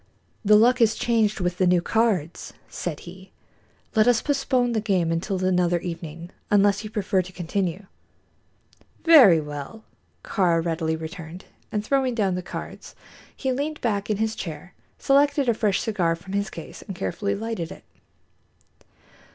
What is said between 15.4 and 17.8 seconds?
a fresh cigar from his case and carefully lighted